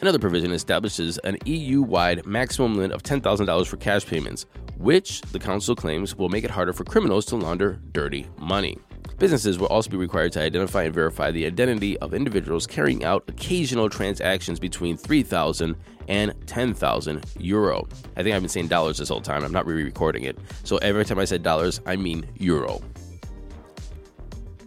Another 0.00 0.18
provision 0.18 0.52
establishes 0.52 1.18
an 1.18 1.38
EU 1.44 1.82
wide 1.82 2.26
maximum 2.26 2.74
limit 2.74 2.92
of 2.92 3.02
$10,000 3.02 3.66
for 3.66 3.76
cash 3.76 4.06
payments, 4.06 4.46
which 4.78 5.20
the 5.32 5.38
Council 5.38 5.76
claims 5.76 6.16
will 6.16 6.28
make 6.28 6.44
it 6.44 6.50
harder 6.50 6.72
for 6.72 6.84
criminals 6.84 7.24
to 7.26 7.36
launder 7.36 7.78
dirty 7.92 8.28
money. 8.38 8.78
Businesses 9.18 9.58
will 9.58 9.66
also 9.68 9.90
be 9.90 9.96
required 9.96 10.32
to 10.32 10.40
identify 10.40 10.84
and 10.84 10.94
verify 10.94 11.30
the 11.30 11.46
identity 11.46 11.98
of 11.98 12.14
individuals 12.14 12.66
carrying 12.66 13.04
out 13.04 13.24
occasional 13.28 13.88
transactions 13.88 14.58
between 14.58 14.96
3,000 14.96 15.76
and 16.08 16.34
10,000 16.46 17.24
euro. 17.38 17.88
I 18.16 18.22
think 18.22 18.34
I've 18.34 18.42
been 18.42 18.48
saying 18.48 18.68
dollars 18.68 18.98
this 18.98 19.08
whole 19.08 19.20
time. 19.20 19.44
I'm 19.44 19.52
not 19.52 19.66
re 19.66 19.82
recording 19.82 20.24
it. 20.24 20.38
So 20.64 20.76
every 20.78 21.04
time 21.04 21.18
I 21.18 21.24
said 21.24 21.42
dollars, 21.42 21.80
I 21.86 21.96
mean 21.96 22.26
euro. 22.38 22.80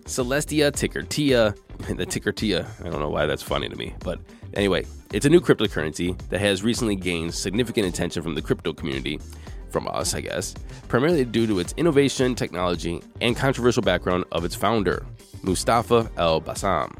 Celestia 0.05 0.71
ticker 0.71 1.01
Tia, 1.01 1.55
the 1.89 2.05
ticker 2.05 2.31
Tia. 2.31 2.67
I 2.83 2.89
don't 2.89 2.99
know 2.99 3.09
why 3.09 3.25
that's 3.25 3.43
funny 3.43 3.67
to 3.67 3.75
me, 3.75 3.95
but 3.99 4.19
anyway, 4.53 4.85
it's 5.11 5.25
a 5.25 5.29
new 5.29 5.41
cryptocurrency 5.41 6.17
that 6.29 6.39
has 6.39 6.63
recently 6.63 6.95
gained 6.95 7.33
significant 7.33 7.87
attention 7.87 8.21
from 8.21 8.35
the 8.35 8.41
crypto 8.41 8.73
community 8.73 9.19
from 9.75 9.89
us, 9.89 10.15
I 10.15 10.21
guess, 10.21 10.55
primarily 10.87 11.25
due 11.25 11.45
to 11.47 11.59
its 11.59 11.73
innovation, 11.75 12.33
technology, 12.33 13.01
and 13.19 13.35
controversial 13.35 13.83
background 13.83 14.23
of 14.31 14.45
its 14.45 14.55
founder, 14.55 15.05
Mustafa 15.43 16.09
El 16.15 16.39
Bassam. 16.39 16.95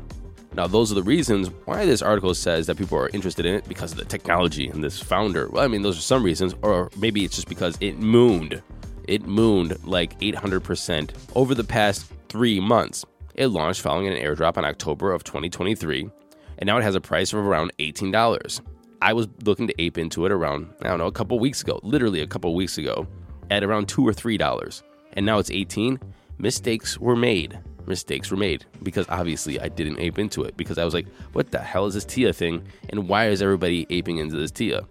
Now, 0.53 0.67
those 0.67 0.91
are 0.91 0.95
the 0.95 1.03
reasons 1.03 1.49
why 1.63 1.85
this 1.85 2.01
article 2.01 2.33
says 2.33 2.67
that 2.67 2.75
people 2.75 2.97
are 2.97 3.07
interested 3.13 3.45
in 3.45 3.55
it 3.55 3.69
because 3.69 3.93
of 3.93 3.97
the 3.97 4.03
technology 4.03 4.67
and 4.67 4.83
this 4.83 4.99
founder. 4.99 5.47
Well, 5.47 5.63
I 5.63 5.69
mean, 5.69 5.83
those 5.83 5.97
are 5.97 6.01
some 6.01 6.21
reasons, 6.21 6.53
or 6.63 6.89
maybe 6.97 7.23
it's 7.23 7.35
just 7.35 7.47
because 7.47 7.77
it 7.79 7.97
mooned. 7.97 8.61
It 9.07 9.25
mooned 9.25 9.81
like 9.85 10.19
800% 10.19 11.11
over 11.33 11.55
the 11.55 11.63
past 11.63 12.11
three 12.27 12.59
months. 12.59 13.05
It 13.35 13.47
launched 13.47 13.79
following 13.79 14.07
an 14.07 14.21
airdrop 14.21 14.57
in 14.57 14.65
October 14.65 15.13
of 15.13 15.23
2023, 15.23 16.09
and 16.57 16.67
now 16.67 16.77
it 16.77 16.83
has 16.83 16.95
a 16.95 17.01
price 17.01 17.31
of 17.31 17.39
around 17.39 17.71
$18. 17.79 18.59
I 19.05 19.13
was 19.13 19.27
looking 19.43 19.67
to 19.67 19.81
ape 19.81 19.99
into 19.99 20.25
it 20.25 20.31
around, 20.31 20.73
I 20.81 20.87
don't 20.87 20.97
know, 20.97 21.05
a 21.05 21.11
couple 21.11 21.37
weeks 21.37 21.61
ago, 21.61 21.79
literally 21.83 22.21
a 22.21 22.27
couple 22.27 22.55
weeks 22.55 22.79
ago, 22.79 23.05
at 23.51 23.63
around 23.63 23.87
two 23.87 24.05
or 24.05 24.13
three 24.13 24.35
dollars. 24.35 24.81
And 25.13 25.27
now 25.27 25.37
it's 25.37 25.51
18. 25.51 25.99
Mistakes 26.39 26.97
were 26.97 27.15
made. 27.15 27.59
Mistakes 27.85 28.31
were 28.31 28.37
made 28.37 28.65
because 28.81 29.05
obviously 29.09 29.59
I 29.59 29.67
didn't 29.67 29.99
ape 29.99 30.17
into 30.17 30.43
it 30.43 30.57
because 30.57 30.79
I 30.79 30.85
was 30.85 30.95
like, 30.95 31.05
what 31.33 31.51
the 31.51 31.59
hell 31.59 31.85
is 31.85 31.93
this 31.93 32.03
TIA 32.03 32.33
thing? 32.33 32.65
And 32.89 33.07
why 33.07 33.27
is 33.27 33.43
everybody 33.43 33.85
aping 33.91 34.17
into 34.17 34.37
this 34.37 34.49
TIA? 34.49 34.87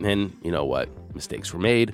And 0.00 0.32
you 0.44 0.52
know 0.52 0.64
what? 0.64 0.88
Mistakes 1.12 1.52
were 1.52 1.58
made. 1.58 1.92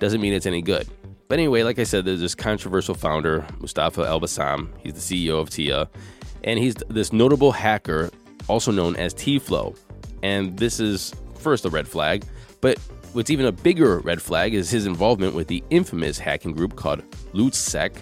Doesn't 0.00 0.20
mean 0.20 0.32
it's 0.32 0.46
any 0.46 0.62
good. 0.62 0.88
But 1.28 1.38
anyway, 1.38 1.62
like 1.62 1.78
I 1.78 1.84
said, 1.84 2.06
there's 2.06 2.20
this 2.20 2.34
controversial 2.34 2.96
founder, 2.96 3.46
Mustafa 3.60 4.02
El 4.02 4.20
Bassam. 4.20 4.72
He's 4.80 4.94
the 4.94 5.28
CEO 5.28 5.40
of 5.40 5.48
TIA. 5.48 5.88
And 6.42 6.58
he's 6.58 6.74
this 6.88 7.12
notable 7.12 7.52
hacker, 7.52 8.10
also 8.48 8.72
known 8.72 8.96
as 8.96 9.14
T-Flow 9.14 9.76
and 10.22 10.56
this 10.58 10.80
is 10.80 11.14
first 11.36 11.64
a 11.64 11.68
red 11.68 11.86
flag, 11.86 12.24
but 12.60 12.78
what's 13.12 13.30
even 13.30 13.46
a 13.46 13.52
bigger 13.52 13.98
red 14.00 14.20
flag 14.20 14.54
is 14.54 14.70
his 14.70 14.86
involvement 14.86 15.34
with 15.34 15.48
the 15.48 15.62
infamous 15.70 16.18
hacking 16.18 16.52
group 16.52 16.76
called 16.76 17.02
LulzSec, 17.32 17.96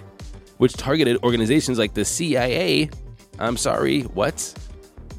which 0.59 0.75
targeted 0.75 1.23
organizations 1.23 1.79
like 1.79 1.95
the 1.95 2.05
CIA. 2.05 2.91
I'm 3.39 3.57
sorry, 3.57 4.03
what? 4.03 4.55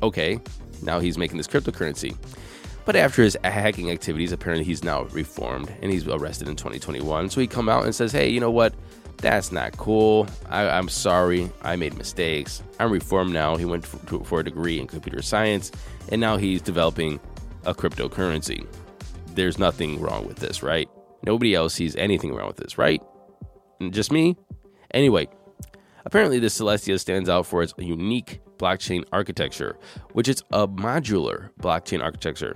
Okay, 0.01 0.39
now 0.81 0.99
he's 0.99 1.17
making 1.17 1.37
this 1.37 1.47
cryptocurrency. 1.47 2.15
But 2.85 2.95
after 2.95 3.21
his 3.21 3.37
hacking 3.43 3.91
activities, 3.91 4.31
apparently 4.31 4.63
he's 4.63 4.83
now 4.83 5.03
reformed 5.05 5.73
and 5.81 5.91
he's 5.91 6.07
arrested 6.07 6.47
in 6.47 6.55
2021. 6.55 7.29
So 7.29 7.41
he 7.41 7.47
come 7.47 7.67
out 7.67 7.83
and 7.83 7.93
says, 7.93 8.13
"Hey, 8.13 8.29
you 8.29 8.39
know 8.39 8.49
what? 8.49 8.73
That's 9.17 9.51
not 9.51 9.77
cool. 9.77 10.27
I, 10.49 10.77
am 10.77 10.89
sorry. 10.89 11.51
I 11.63 11.75
made 11.75 11.97
mistakes. 11.97 12.61
I'm 12.79 12.91
reformed 12.91 13.33
now." 13.33 13.55
He 13.55 13.65
went 13.65 13.85
for, 13.85 14.23
for 14.23 14.39
a 14.39 14.43
degree 14.43 14.79
in 14.79 14.87
computer 14.87 15.21
science 15.21 15.71
and 16.09 16.21
now 16.21 16.37
he's 16.37 16.61
developing 16.61 17.19
a 17.65 17.73
cryptocurrency. 17.73 18.65
There's 19.33 19.59
nothing 19.59 19.99
wrong 19.99 20.25
with 20.27 20.37
this, 20.37 20.63
right? 20.63 20.89
Nobody 21.23 21.53
else 21.53 21.73
sees 21.73 21.95
anything 21.95 22.33
wrong 22.33 22.47
with 22.47 22.57
this, 22.57 22.77
right? 22.77 23.01
Just 23.89 24.11
me? 24.11 24.37
Anyway, 24.93 25.27
apparently 26.05 26.39
the 26.39 26.47
Celestia 26.47 26.99
stands 26.99 27.29
out 27.29 27.45
for 27.45 27.61
its 27.61 27.73
unique 27.77 28.39
blockchain 28.57 29.03
architecture, 29.11 29.77
which 30.13 30.27
is 30.27 30.43
a 30.51 30.67
modular 30.67 31.49
blockchain 31.61 32.01
architecture. 32.01 32.55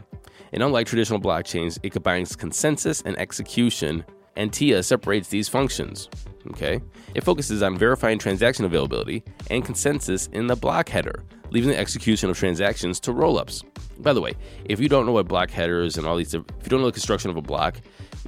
And 0.53 0.63
unlike 0.63 0.88
traditional 0.88 1.20
blockchains, 1.20 1.77
it 1.84 1.91
combines 1.91 2.36
consensus 2.36 3.01
and 3.01 3.18
execution, 3.20 4.03
and 4.35 4.51
TIA 4.51 4.83
separates 4.83 5.29
these 5.29 5.47
functions. 5.50 6.09
Okay? 6.47 6.81
It 7.13 7.23
focuses 7.23 7.61
on 7.61 7.77
verifying 7.77 8.17
transaction 8.17 8.65
availability 8.65 9.23
and 9.50 9.63
consensus 9.63 10.27
in 10.27 10.47
the 10.47 10.55
block 10.55 10.89
header, 10.89 11.23
leaving 11.50 11.69
the 11.69 11.77
execution 11.77 12.29
of 12.29 12.38
transactions 12.38 13.00
to 13.01 13.11
rollups. 13.11 13.63
By 14.00 14.13
the 14.13 14.21
way, 14.21 14.33
if 14.65 14.79
you 14.79 14.89
don't 14.89 15.05
know 15.05 15.11
what 15.11 15.27
block 15.27 15.51
headers 15.51 15.97
and 15.97 16.07
all 16.07 16.15
these, 16.15 16.33
if 16.33 16.43
you 16.63 16.69
don't 16.69 16.81
know 16.81 16.88
the 16.88 16.91
construction 16.91 17.29
of 17.29 17.38
a 17.38 17.41
block, 17.41 17.77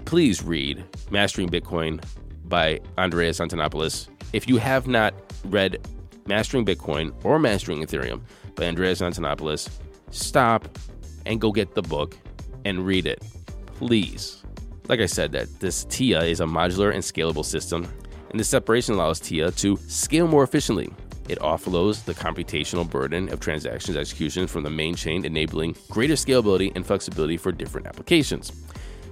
please 0.06 0.44
read 0.44 0.84
Mastering 1.10 1.50
Bitcoin 1.50 2.04
by 2.46 2.80
Andreas 2.98 3.40
Antonopoulos. 3.40 4.10
If 4.34 4.48
you 4.48 4.58
have 4.58 4.88
not 4.88 5.14
read 5.46 5.88
Mastering 6.28 6.66
Bitcoin 6.66 7.14
or 7.24 7.40
Mastering 7.40 7.84
Ethereum 7.84 8.22
by 8.56 8.66
Andreas 8.66 9.02
Antonopoulos, 9.02 9.70
stop 10.12 10.78
and 11.26 11.42
go 11.42 11.52
get 11.52 11.74
the 11.74 11.82
book 11.82 12.18
and 12.66 12.86
read 12.86 13.06
it, 13.06 13.24
please. 13.66 14.43
Like 14.88 15.00
I 15.00 15.06
said, 15.06 15.32
that 15.32 15.60
this 15.60 15.86
TIA 15.86 16.24
is 16.24 16.42
a 16.42 16.46
modular 16.46 16.94
and 16.94 17.04
scalable 17.04 17.46
system, 17.46 17.88
and 18.30 18.40
this 18.40 18.50
separation 18.50 18.96
allows 18.96 19.20
TIA 19.20 19.52
to 19.52 19.78
scale 19.88 20.28
more 20.28 20.44
efficiently 20.44 20.92
it 21.30 21.40
offloads 21.40 22.04
the 22.04 22.14
computational 22.14 22.90
burden 22.90 23.30
of 23.30 23.40
transactions 23.40 23.96
execution 23.96 24.46
from 24.46 24.64
the 24.64 24.70
main 24.70 24.96
chain, 24.96 25.24
enabling 25.24 25.76
greater 25.90 26.16
scalability 26.16 26.76
and 26.76 26.86
flexibility 26.86 27.38
for 27.38 27.52
different 27.52 27.88
applications. 27.88 28.52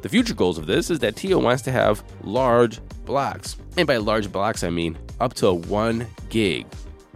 The 0.02 0.10
future 0.10 0.34
goals 0.34 0.58
of 0.58 0.66
this 0.66 0.90
is 0.90 1.00
that 1.00 1.16
TIA 1.16 1.38
wants 1.38 1.62
to 1.64 1.72
have 1.72 2.04
large 2.24 2.82
blocks. 3.06 3.56
And 3.78 3.88
by 3.88 3.98
large 3.98 4.32
blocks, 4.32 4.64
I 4.64 4.70
mean 4.70 4.98
up 5.20 5.34
to 5.36 5.54
one 5.54 6.08
gig 6.30 6.66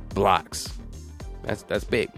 blocks. 0.09 0.71
That's, 1.43 1.63
that's 1.63 1.83
big. 1.83 2.09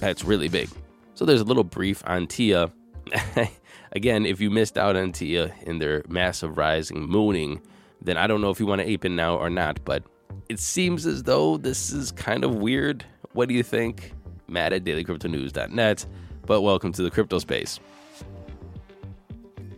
That's 0.00 0.24
really 0.24 0.48
big. 0.48 0.70
So 1.14 1.24
there's 1.24 1.40
a 1.40 1.44
little 1.44 1.64
brief 1.64 2.02
on 2.06 2.26
TIA. 2.26 2.72
Again, 3.94 4.24
if 4.24 4.40
you 4.40 4.50
missed 4.50 4.78
out 4.78 4.96
on 4.96 5.12
TIA 5.12 5.54
in 5.62 5.78
their 5.78 6.02
massive 6.08 6.56
rising 6.56 7.06
mooning, 7.08 7.60
then 8.00 8.16
I 8.16 8.26
don't 8.26 8.40
know 8.40 8.50
if 8.50 8.58
you 8.58 8.66
want 8.66 8.80
to 8.80 8.88
ape 8.88 9.04
in 9.04 9.14
now 9.14 9.36
or 9.36 9.50
not, 9.50 9.84
but 9.84 10.02
it 10.48 10.58
seems 10.58 11.06
as 11.06 11.24
though 11.24 11.58
this 11.58 11.92
is 11.92 12.10
kind 12.10 12.42
of 12.42 12.54
weird. 12.54 13.04
What 13.32 13.48
do 13.48 13.54
you 13.54 13.62
think? 13.62 14.12
Matt 14.48 14.72
at 14.72 14.84
dailycryptonews.net. 14.84 16.06
But 16.46 16.62
welcome 16.62 16.92
to 16.92 17.02
the 17.02 17.10
crypto 17.10 17.38
space. 17.38 17.80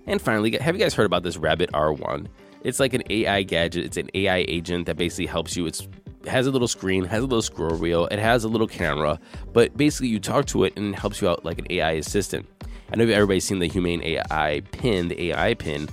And 0.06 0.22
finally, 0.22 0.56
have 0.58 0.74
you 0.76 0.80
guys 0.80 0.94
heard 0.94 1.06
about 1.06 1.24
this 1.24 1.36
Rabbit 1.36 1.72
R1? 1.72 2.26
It's 2.62 2.80
like 2.80 2.94
an 2.94 3.02
AI 3.10 3.42
gadget. 3.42 3.84
It's 3.84 3.96
an 3.96 4.10
AI 4.14 4.44
agent 4.48 4.86
that 4.86 4.96
basically 4.96 5.26
helps 5.26 5.56
you. 5.56 5.66
It's 5.66 5.88
it 6.22 6.30
has 6.30 6.46
a 6.46 6.50
little 6.50 6.68
screen, 6.68 7.04
has 7.04 7.18
a 7.18 7.26
little 7.26 7.42
scroll 7.42 7.76
wheel, 7.76 8.06
it 8.06 8.18
has 8.18 8.44
a 8.44 8.48
little 8.48 8.66
camera, 8.66 9.20
but 9.52 9.76
basically 9.76 10.08
you 10.08 10.18
talk 10.18 10.46
to 10.46 10.64
it 10.64 10.72
and 10.74 10.94
it 10.94 10.98
helps 10.98 11.20
you 11.20 11.28
out 11.28 11.44
like 11.44 11.58
an 11.58 11.66
AI 11.68 11.92
assistant. 11.92 12.46
I 12.92 12.96
know 12.96 13.04
everybody's 13.04 13.44
seen 13.44 13.58
the 13.58 13.68
Humane 13.68 14.02
AI 14.02 14.62
pin, 14.72 15.08
the 15.08 15.30
AI 15.30 15.54
pin, 15.54 15.88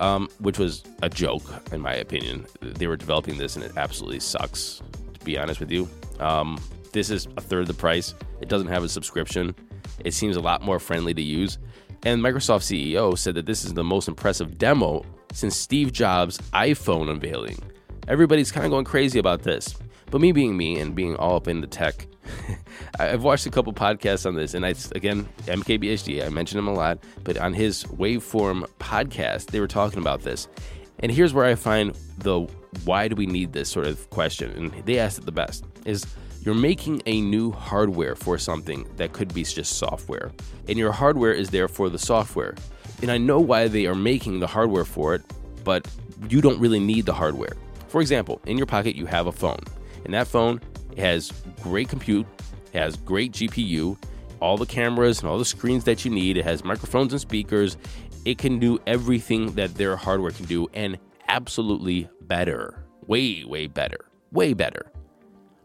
um, 0.00 0.28
which 0.38 0.58
was 0.58 0.82
a 1.02 1.08
joke 1.08 1.42
in 1.72 1.80
my 1.80 1.94
opinion. 1.94 2.46
They 2.60 2.86
were 2.86 2.96
developing 2.96 3.38
this 3.38 3.56
and 3.56 3.64
it 3.64 3.72
absolutely 3.76 4.20
sucks. 4.20 4.82
To 5.18 5.24
be 5.24 5.38
honest 5.38 5.60
with 5.60 5.70
you, 5.70 5.88
um, 6.20 6.58
this 6.92 7.10
is 7.10 7.26
a 7.36 7.40
third 7.40 7.62
of 7.62 7.68
the 7.68 7.74
price. 7.74 8.14
It 8.40 8.48
doesn't 8.48 8.68
have 8.68 8.84
a 8.84 8.88
subscription. 8.88 9.54
It 10.04 10.14
seems 10.14 10.36
a 10.36 10.40
lot 10.40 10.62
more 10.62 10.78
friendly 10.78 11.14
to 11.14 11.22
use. 11.22 11.58
And 12.04 12.22
Microsoft 12.22 12.62
CEO 12.62 13.16
said 13.16 13.34
that 13.36 13.46
this 13.46 13.64
is 13.64 13.74
the 13.74 13.84
most 13.84 14.08
impressive 14.08 14.58
demo 14.58 15.04
since 15.32 15.56
Steve 15.56 15.92
Jobs' 15.92 16.38
iPhone 16.52 17.10
unveiling. 17.10 17.58
Everybody's 18.06 18.52
kind 18.52 18.66
of 18.66 18.70
going 18.70 18.84
crazy 18.84 19.18
about 19.18 19.42
this. 19.42 19.74
But 20.10 20.20
me 20.20 20.30
being 20.30 20.56
me 20.56 20.78
and 20.78 20.94
being 20.94 21.16
all 21.16 21.36
up 21.36 21.48
in 21.48 21.60
the 21.60 21.66
tech, 21.66 22.06
I've 22.98 23.24
watched 23.24 23.46
a 23.46 23.50
couple 23.50 23.72
podcasts 23.72 24.26
on 24.26 24.34
this, 24.34 24.54
and 24.54 24.64
I 24.64 24.74
again 24.94 25.28
MKBHD. 25.46 26.24
I 26.24 26.28
mentioned 26.28 26.58
him 26.58 26.68
a 26.68 26.74
lot, 26.74 26.98
but 27.22 27.38
on 27.38 27.54
his 27.54 27.84
Waveform 27.84 28.66
podcast, 28.78 29.46
they 29.46 29.60
were 29.60 29.68
talking 29.68 29.98
about 29.98 30.22
this. 30.22 30.48
And 31.00 31.10
here's 31.10 31.34
where 31.34 31.44
I 31.44 31.54
find 31.54 31.96
the 32.18 32.40
why 32.84 33.08
do 33.08 33.16
we 33.16 33.26
need 33.26 33.52
this 33.52 33.68
sort 33.68 33.86
of 33.86 34.08
question, 34.10 34.50
and 34.52 34.86
they 34.86 34.98
asked 34.98 35.18
it 35.18 35.26
the 35.26 35.32
best: 35.32 35.64
is 35.84 36.06
you're 36.42 36.54
making 36.54 37.02
a 37.06 37.20
new 37.20 37.50
hardware 37.52 38.14
for 38.14 38.38
something 38.38 38.86
that 38.96 39.12
could 39.12 39.32
be 39.32 39.44
just 39.44 39.78
software, 39.78 40.32
and 40.68 40.78
your 40.78 40.92
hardware 40.92 41.32
is 41.32 41.50
there 41.50 41.68
for 41.68 41.88
the 41.88 41.98
software. 41.98 42.54
And 43.02 43.10
I 43.10 43.18
know 43.18 43.40
why 43.40 43.68
they 43.68 43.86
are 43.86 43.94
making 43.94 44.40
the 44.40 44.46
hardware 44.46 44.84
for 44.84 45.14
it, 45.14 45.22
but 45.64 45.88
you 46.28 46.40
don't 46.40 46.58
really 46.60 46.80
need 46.80 47.06
the 47.06 47.12
hardware. 47.12 47.54
For 47.88 48.00
example, 48.00 48.40
in 48.46 48.56
your 48.56 48.66
pocket 48.66 48.94
you 48.94 49.06
have 49.06 49.26
a 49.26 49.32
phone, 49.32 49.60
and 50.04 50.14
that 50.14 50.26
phone 50.26 50.60
has 50.98 51.32
great 51.62 51.88
compute, 51.88 52.26
has 52.72 52.96
great 52.96 53.32
GPU, 53.32 53.96
all 54.40 54.56
the 54.56 54.66
cameras 54.66 55.20
and 55.20 55.28
all 55.28 55.38
the 55.38 55.44
screens 55.44 55.84
that 55.84 56.04
you 56.04 56.10
need. 56.10 56.36
It 56.36 56.44
has 56.44 56.64
microphones 56.64 57.12
and 57.12 57.20
speakers. 57.20 57.76
It 58.24 58.38
can 58.38 58.58
do 58.58 58.78
everything 58.86 59.52
that 59.54 59.74
their 59.74 59.96
hardware 59.96 60.32
can 60.32 60.46
do 60.46 60.68
and 60.74 60.98
absolutely 61.28 62.08
better. 62.22 62.84
Way, 63.06 63.44
way 63.44 63.66
better. 63.66 63.98
Way 64.32 64.54
better. 64.54 64.90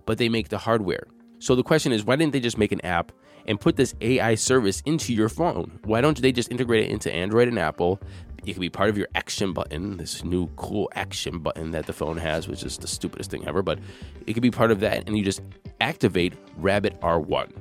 But 0.05 0.17
they 0.17 0.29
make 0.29 0.49
the 0.49 0.57
hardware. 0.57 1.07
So 1.39 1.55
the 1.55 1.63
question 1.63 1.91
is, 1.91 2.03
why 2.03 2.15
didn't 2.15 2.33
they 2.33 2.39
just 2.39 2.57
make 2.57 2.71
an 2.71 2.83
app 2.85 3.11
and 3.45 3.59
put 3.59 3.75
this 3.77 3.95
AI 4.01 4.35
service 4.35 4.81
into 4.85 5.13
your 5.13 5.29
phone? 5.29 5.79
Why 5.85 6.01
don't 6.01 6.21
they 6.21 6.31
just 6.31 6.51
integrate 6.51 6.83
it 6.85 6.91
into 6.91 7.13
Android 7.13 7.47
and 7.47 7.57
Apple? 7.57 8.01
It 8.45 8.53
could 8.53 8.61
be 8.61 8.69
part 8.69 8.89
of 8.89 8.97
your 8.97 9.07
action 9.15 9.53
button, 9.53 9.97
this 9.97 10.23
new 10.23 10.47
cool 10.55 10.89
action 10.95 11.39
button 11.39 11.71
that 11.71 11.85
the 11.85 11.93
phone 11.93 12.17
has, 12.17 12.47
which 12.47 12.63
is 12.63 12.77
the 12.77 12.87
stupidest 12.87 13.31
thing 13.31 13.47
ever, 13.47 13.61
but 13.61 13.79
it 14.27 14.33
could 14.33 14.43
be 14.43 14.51
part 14.51 14.71
of 14.71 14.79
that 14.79 15.07
and 15.07 15.17
you 15.17 15.23
just 15.23 15.41
activate 15.81 16.33
Rabbit 16.57 16.99
R1. 17.01 17.51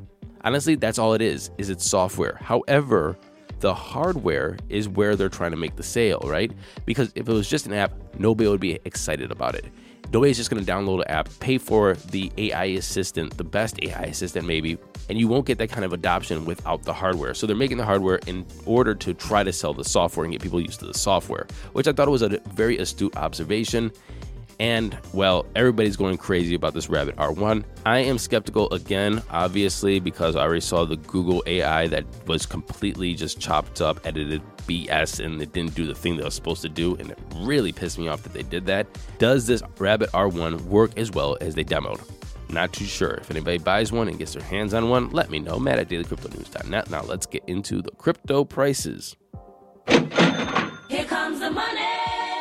Honestly, 0.43 0.77
that's 0.77 0.99
all 0.99 1.15
it 1.15 1.23
is, 1.23 1.51
is 1.59 1.69
it's 1.69 1.89
software. 1.89 2.39
However, 2.41 3.19
the 3.61 3.75
hardware 3.75 4.57
is 4.69 4.89
where 4.89 5.17
they're 5.17 5.29
trying 5.29 5.51
to 5.51 5.57
make 5.57 5.77
the 5.77 5.83
sale, 5.83 6.21
right? 6.25 6.53
Because 6.87 7.13
if 7.15 7.29
it 7.29 7.33
was 7.33 7.49
just 7.49 7.67
an 7.67 7.73
app, 7.73 7.93
nobody 8.19 8.49
would 8.49 8.61
be 8.61 8.79
excited 8.85 9.33
about 9.33 9.55
it. 9.55 9.67
Nobody's 10.11 10.39
just 10.39 10.49
going 10.49 10.65
to 10.65 10.73
download 10.73 11.01
an 11.01 11.09
app, 11.09 11.29
pay 11.39 11.59
for 11.59 11.95
the 12.11 12.33
AI 12.39 12.65
assistant, 12.65 13.37
the 13.37 13.45
best 13.45 13.79
AI 13.83 14.05
assistant 14.05 14.47
maybe, 14.47 14.79
and 15.11 15.19
you 15.19 15.29
won't 15.29 15.45
get 15.45 15.59
that 15.59 15.69
kind 15.69 15.85
of 15.85 15.93
adoption 15.93 16.47
without 16.47 16.83
the 16.83 16.95
hardware. 16.95 17.35
So 17.35 17.47
they're 17.47 17.55
making 17.55 17.77
the 17.77 17.85
hardware 17.85 18.19
in 18.27 18.47
order 18.65 18.95
to 18.95 19.13
try 19.13 19.45
to 19.45 19.53
sell 19.53 19.75
the 19.75 19.85
software 19.85 20.25
and 20.25 20.33
get 20.33 20.41
people 20.41 20.63
used 20.63 20.81
to 20.81 20.87
the 20.87 20.95
software, 20.95 21.47
which 21.75 21.87
I 21.87 21.93
thought 21.93 22.09
was 22.09 22.23
a 22.23 22.41
very 22.55 22.79
astute 22.79 23.15
observation. 23.19 23.93
And 24.61 24.99
well, 25.13 25.47
everybody's 25.55 25.97
going 25.97 26.17
crazy 26.17 26.55
about 26.55 26.75
this 26.75 26.89
Rabbit 26.89 27.17
R1. 27.17 27.65
I 27.87 27.99
am 27.99 28.19
skeptical 28.19 28.69
again, 28.73 29.23
obviously, 29.31 30.01
because 30.01 30.35
I 30.35 30.43
already 30.43 30.61
saw 30.61 30.85
the 30.85 30.97
Google 30.97 31.43
AI 31.47 31.87
that 31.89 32.05
was 32.27 32.45
completely 32.45 33.15
just 33.15 33.41
chopped 33.41 33.81
up, 33.81 34.05
edited 34.05 34.43
BS, 34.67 35.25
and 35.25 35.41
it 35.41 35.53
didn't 35.53 35.75
do 35.75 35.87
the 35.87 35.95
thing 35.95 36.17
that 36.17 36.23
it 36.23 36.25
was 36.25 36.35
supposed 36.35 36.63
to 36.63 36.69
do. 36.69 36.97
And 36.97 37.11
it 37.11 37.19
really 37.37 37.73
pissed 37.73 37.99
me 37.99 38.09
off 38.09 38.23
that 38.25 38.33
they 38.33 38.43
did 38.43 38.67
that. 38.67 38.87
Does 39.19 39.47
this 39.47 39.63
Rabbit 39.79 40.11
R1 40.11 40.63
work 40.63 40.99
as 40.99 41.13
well 41.13 41.39
as 41.41 41.55
they 41.55 41.65
demoed? 41.65 42.01
Not 42.51 42.73
too 42.73 42.87
sure. 42.87 43.15
If 43.15 43.31
anybody 43.31 43.59
buys 43.59 43.93
one 43.93 44.09
and 44.09 44.19
gets 44.19 44.33
their 44.33 44.43
hands 44.43 44.75
on 44.75 44.89
one, 44.89 45.11
let 45.11 45.31
me 45.31 45.39
know. 45.39 45.59
Matt 45.59 45.79
at 45.79 45.89
dailycryptonews.net. 45.89 46.91
Now 46.91 47.03
let's 47.03 47.27
get 47.27 47.45
into 47.47 47.83
the 47.83 47.91
crypto 47.93 48.45
prices. 48.45 49.17
Here 49.87 51.05
comes 51.05 51.41
the 51.41 51.51
money. 51.51 51.81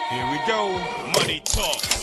Here 0.09 0.31
we 0.31 0.39
go. 0.47 0.71
Money 1.13 1.41
talk. 1.43 1.96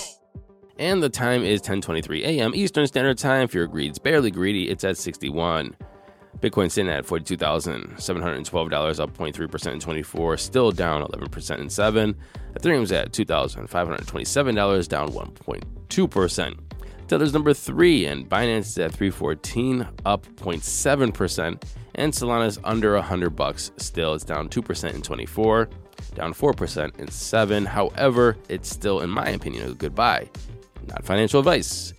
And 0.78 1.02
the 1.02 1.09
time 1.09 1.45
is 1.45 1.61
10:23 1.62 2.23
a.m. 2.25 2.52
Eastern 2.54 2.87
Standard 2.87 3.19
Time. 3.19 3.45
If 3.45 3.54
you're 3.54 3.66
greed's 3.66 3.99
barely 3.99 4.31
greedy, 4.31 4.69
it's 4.69 4.85
at 4.85 4.97
61. 4.97 5.76
Bitcoin 6.40 6.71
sitting 6.71 6.90
at 6.93 7.07
$42,712, 7.07 9.00
up 9.00 9.16
0.3% 9.16 9.73
in 9.73 9.81
24, 9.81 10.37
still 10.37 10.73
down 10.73 11.02
11% 11.02 11.59
in 11.59 11.71
7. 11.71 12.14
Ethereum's 12.54 12.93
at 12.93 13.12
$2,527, 13.12 14.88
down 14.88 15.09
1.2%. 15.09 16.59
Tether's 17.07 17.33
number 17.33 17.54
3, 17.54 18.07
and 18.07 18.28
Binance 18.28 18.59
is 18.59 18.78
at 18.78 18.93
314, 18.93 19.87
up 20.04 20.26
0.7%. 20.37 21.62
And 21.95 22.12
Solana's 22.12 22.59
under 22.64 22.95
100 22.95 23.31
bucks, 23.31 23.71
still 23.76 24.14
it's 24.14 24.25
down 24.25 24.49
2% 24.49 24.95
in 24.95 25.02
24, 25.02 25.69
down 26.14 26.35
4% 26.35 26.99
in 26.99 27.09
7. 27.09 27.64
However, 27.64 28.37
it's 28.49 28.69
still, 28.69 29.00
in 29.00 29.11
my 29.11 29.28
opinion, 29.28 29.71
a 29.71 29.75
good 29.75 29.95
buy. 29.95 30.28
Not 30.88 31.05
financial 31.05 31.41
advice. 31.41 31.95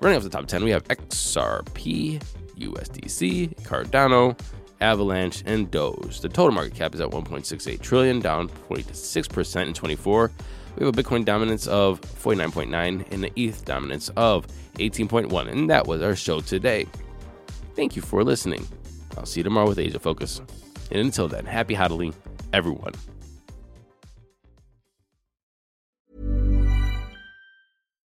Running 0.00 0.16
off 0.16 0.22
the 0.22 0.30
top 0.30 0.46
10, 0.46 0.64
we 0.64 0.70
have 0.70 0.84
XRP, 0.84 2.22
USDC, 2.58 3.62
Cardano, 3.62 4.38
Avalanche, 4.80 5.42
and 5.46 5.70
Doge. 5.70 6.20
The 6.20 6.28
total 6.28 6.52
market 6.52 6.74
cap 6.74 6.94
is 6.94 7.00
at 7.00 7.10
1.68 7.10 7.80
trillion, 7.80 8.20
down 8.20 8.48
0.6% 8.48 9.66
in 9.66 9.72
24. 9.72 10.30
We 10.76 10.84
have 10.84 10.98
a 10.98 11.02
Bitcoin 11.02 11.24
dominance 11.24 11.66
of 11.66 12.00
49.9 12.00 12.72
and 13.10 13.24
an 13.24 13.30
ETH 13.36 13.64
dominance 13.64 14.10
of 14.16 14.46
18.1. 14.74 15.50
And 15.50 15.70
that 15.70 15.86
was 15.86 16.02
our 16.02 16.16
show 16.16 16.40
today. 16.40 16.86
Thank 17.76 17.96
you 17.96 18.02
for 18.02 18.24
listening. 18.24 18.66
I'll 19.16 19.26
see 19.26 19.40
you 19.40 19.44
tomorrow 19.44 19.68
with 19.68 19.78
Asia 19.78 20.00
Focus. 20.00 20.40
And 20.90 21.00
until 21.00 21.28
then, 21.28 21.46
happy 21.46 21.74
hodling, 21.74 22.12
everyone. 22.52 22.92